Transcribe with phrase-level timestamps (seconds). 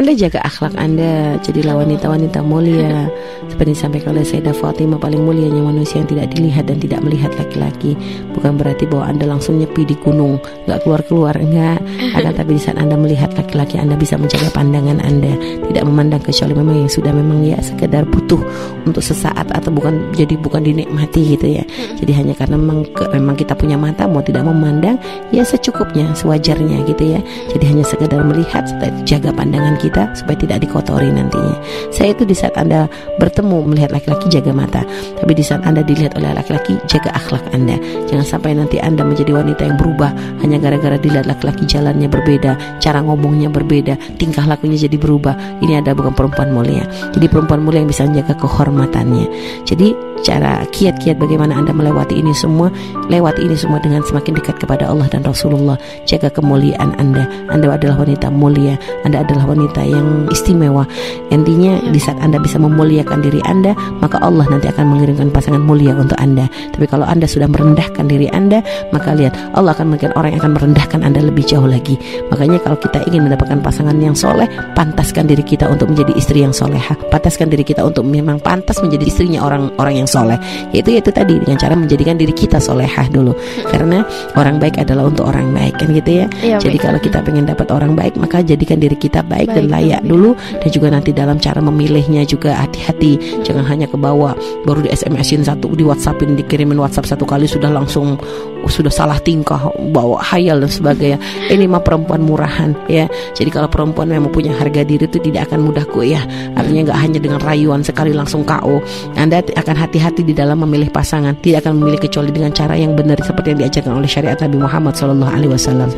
[0.00, 3.12] Anda jaga akhlak Anda, jadilah wanita-wanita mulia.
[3.52, 8.00] Seperti disampaikan oleh Sayyidah Fatimah paling mulianya manusia yang tidak dilihat dan tidak melihat laki-laki.
[8.32, 11.84] Bukan berarti bahwa Anda langsung nyepi di gunung, nggak keluar-keluar, enggak.
[12.16, 15.36] Akan tapi di saat Anda melihat laki-laki Anda bisa menjaga pandangan Anda,
[15.68, 18.46] tidak memandang kecuali memang yang sudah memang ya sekedar butuh
[18.86, 21.64] untuk sesaat atau bukan jadi bukan dinikmati gitu ya.
[21.98, 24.96] Jadi hanya karena memang, memang kita punya mata mau tidak memandang
[25.34, 27.20] ya secukupnya, sewajarnya gitu ya.
[27.50, 31.58] Jadi hanya sekedar melihat supaya jaga pandangan kita supaya tidak dikotori nantinya.
[31.90, 32.86] Saya itu di saat Anda
[33.18, 34.82] bertemu melihat laki-laki jaga mata,
[35.18, 37.76] tapi di saat Anda dilihat oleh laki-laki jaga akhlak Anda.
[38.06, 43.02] Jangan sampai nanti Anda menjadi wanita yang berubah hanya gara-gara dilihat laki-laki jalannya berbeda, cara
[43.02, 45.34] ngomongnya berbeda, tingkah lakunya jadi berubah.
[45.60, 46.86] Ini ada bukan perempuan mulia.
[47.12, 49.26] Jadi perempuan mulia yang bisa menjaga kehormatannya.
[49.64, 52.68] Jadi cara kiat-kiat bagaimana Anda melewati ini semua,
[53.08, 55.80] lewati ini semua dengan semakin dekat kepada Allah dan Rasulullah.
[56.04, 57.24] Jaga kemuliaan Anda.
[57.48, 58.76] Anda adalah wanita mulia,
[59.08, 60.84] Anda adalah wanita yang istimewa.
[61.32, 65.96] Intinya di saat Anda bisa memuliakan diri Anda, maka Allah nanti akan mengirimkan pasangan mulia
[65.96, 66.46] untuk Anda.
[66.76, 68.60] Tapi kalau Anda sudah merendahkan diri Anda,
[68.92, 71.96] maka lihat Allah akan mengirimkan orang yang akan merendahkan Anda lebih jauh lagi.
[72.28, 76.52] Makanya kalau kita ingin mendapatkan pasangan yang soleh, pantaskan diri kita untuk menjadi istri yang
[76.52, 76.92] soleha.
[77.08, 80.36] Pantaskan diri kita untuk memang pantas menjadi istrinya orang-orang yang soleh.
[80.74, 83.32] Yaitu yaitu tadi dengan cara menjadikan diri kita solehah dulu.
[83.70, 84.02] Karena
[84.34, 86.84] orang baik adalah untuk orang baik kan gitu ya, ya jadi baik.
[86.84, 90.10] kalau kita pengen dapat orang baik maka jadikan diri kita baik, baik dan layak baik.
[90.10, 90.30] dulu.
[90.34, 93.42] Dan juga nanti dalam cara memilihnya juga hati-hati.
[93.46, 94.34] Jangan hanya ke bawah
[94.66, 98.18] baru di SMS-in satu di WhatsAppin dikirimin WhatsApp satu kali sudah langsung
[98.66, 101.18] sudah salah tingkah bawa hayal dan sebagainya.
[101.52, 103.04] Ini mah perempuan murahan ya.
[103.36, 106.24] Jadi kalau perempuan memang punya harga diri itu tidak akan mudah kok ya.
[106.56, 108.80] Artinya nggak hanya dengan rayuan sekali langsung KO
[109.20, 113.20] anda akan hati-hati di dalam memilih pasangan tidak akan memilih kecuali dengan cara yang benar
[113.20, 115.92] seperti yang diajarkan oleh syariat Nabi Muhammad SAW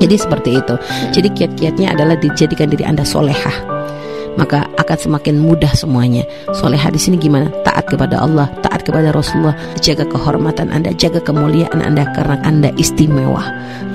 [0.00, 0.74] jadi seperti itu.
[1.12, 3.52] Jadi kiat-kiatnya adalah dijadikan diri anda solehah
[4.40, 6.24] maka akan semakin mudah semuanya.
[6.56, 7.52] Soleha di sini gimana?
[7.60, 9.52] Taat kepada Allah, taat kepada Rasulullah,
[9.84, 13.44] jaga kehormatan Anda, jaga kemuliaan Anda karena Anda istimewa.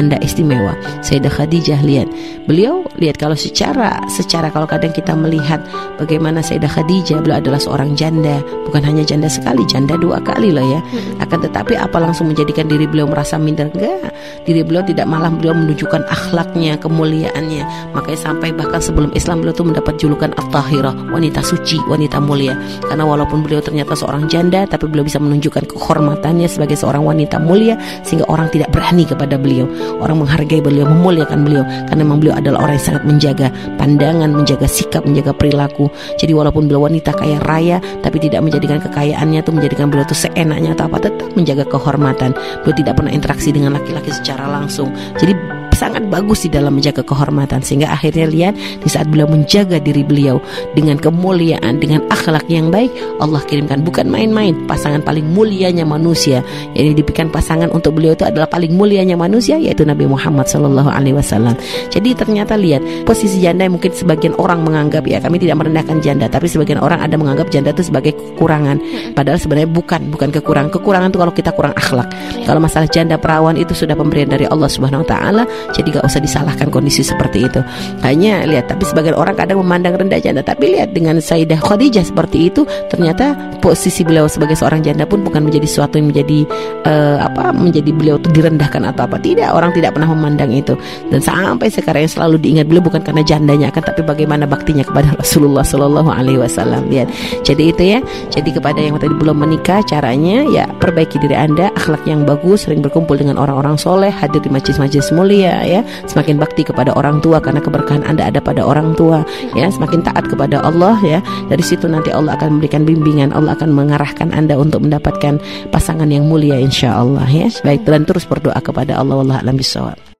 [0.00, 0.72] Anda istimewa.
[1.04, 2.08] Sayyidah Khadijah lihat,
[2.48, 5.60] beliau lihat kalau secara secara kalau kadang kita melihat
[6.00, 10.64] bagaimana Sayyidah Khadijah beliau adalah seorang janda, bukan hanya janda sekali, janda dua kali loh
[10.64, 10.80] ya.
[11.20, 13.68] Akan tetapi apa langsung menjadikan diri beliau merasa minder?
[13.76, 14.14] Enggak.
[14.48, 17.92] Diri beliau tidak malah beliau menunjukkan akhlaknya, kemuliaannya.
[17.92, 22.54] Makanya sampai bahkan sebelum Islam beliau tuh mendapat julukan bukan at-tahirah, wanita suci, wanita mulia.
[22.86, 27.74] Karena walaupun beliau ternyata seorang janda, tapi beliau bisa menunjukkan kehormatannya sebagai seorang wanita mulia
[28.06, 29.66] sehingga orang tidak berani kepada beliau.
[29.98, 33.46] Orang menghargai beliau, memuliakan beliau karena memang beliau adalah orang yang sangat menjaga
[33.76, 35.90] pandangan, menjaga sikap, menjaga perilaku.
[36.22, 40.78] Jadi walaupun beliau wanita kaya raya, tapi tidak menjadikan kekayaannya itu menjadikan beliau itu seenaknya
[40.78, 42.30] atau apa, tetap menjaga kehormatan.
[42.62, 44.92] Beliau tidak pernah interaksi dengan laki-laki secara langsung.
[45.18, 47.60] Jadi sangat bagus di dalam menjaga kehormatan.
[47.64, 50.38] Sehingga akhirnya lihat di saat beliau menjaga diri beliau
[50.76, 53.82] dengan kemuliaan dengan akhlak yang baik Allah kirimkan.
[53.82, 56.44] Bukan main-main pasangan paling mulianya manusia.
[56.76, 61.16] Yang diberikan pasangan untuk beliau itu adalah paling mulianya manusia yaitu Nabi Muhammad Shallallahu Alaihi
[61.16, 61.54] Wasallam.
[61.90, 66.26] Jadi ternyata lihat posisi janda yang mungkin sebagian orang menganggap ya kami tidak merendahkan janda
[66.30, 68.80] tapi sebagian orang ada menganggap janda itu sebagai kekurangan.
[69.16, 72.08] Padahal sebenarnya bukan bukan kekurangan kekurangan itu kalau kita kurang akhlak.
[72.44, 76.20] Kalau masalah janda perawan itu sudah pemberian dari Allah Subhanahu Wa Taala jadi gak usah
[76.22, 77.60] disalahkan kondisi seperti itu.
[78.02, 80.42] Hanya lihat tapi sebagian orang kadang memandang rendah janda.
[80.42, 85.46] Tapi lihat dengan Sayyidah Khadijah seperti itu ternyata posisi beliau sebagai seorang janda pun bukan
[85.46, 86.46] menjadi sesuatu yang menjadi
[86.86, 89.16] uh, apa menjadi beliau itu direndahkan atau apa.
[89.18, 90.74] Tidak orang tidak pernah memandang itu.
[91.10, 95.14] Dan sampai sekarang yang selalu diingat beliau bukan karena jandanya akan tapi bagaimana baktinya kepada
[95.22, 96.90] Rasulullah Shallallahu Alaihi Wasallam.
[96.90, 97.08] Lihat.
[97.46, 97.98] Jadi itu ya.
[98.30, 102.84] Jadi kepada yang tadi belum menikah caranya ya perbaiki diri anda akhlak yang bagus sering
[102.84, 105.80] berkumpul dengan orang-orang soleh hadir di majlis-majlis mulia ya.
[106.08, 109.22] Semakin bakti kepada orang tua karena keberkahan Anda ada pada orang tua
[109.52, 109.68] ya.
[109.68, 111.20] Semakin taat kepada Allah ya.
[111.52, 115.36] Dari situ nanti Allah akan memberikan bimbingan Allah akan mengarahkan Anda untuk mendapatkan
[115.68, 117.52] pasangan yang mulia insya Allah ya.
[117.60, 120.00] Baik dan terus berdoa kepada Allah Allah alam bisawab